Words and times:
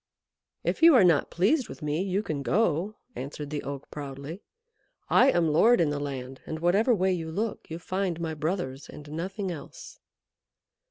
"If 0.63 0.81
you 0.81 0.95
are 0.95 1.03
not 1.03 1.29
pleased 1.29 1.69
with 1.69 1.83
me, 1.83 2.01
you 2.01 2.23
can 2.23 2.41
go," 2.41 2.95
answered 3.15 3.51
the 3.51 3.61
Oak 3.61 3.91
proudly. 3.91 4.41
"I 5.11 5.29
am 5.29 5.47
lord 5.49 5.79
in 5.79 5.91
the 5.91 5.99
land, 5.99 6.41
and 6.47 6.57
whatever 6.57 6.95
way 6.95 7.11
you 7.13 7.29
look 7.31 7.69
you 7.69 7.77
find 7.77 8.19
my 8.19 8.33
brothers 8.33 8.89
and 8.89 9.07
nothing 9.11 9.51
else." 9.51 9.99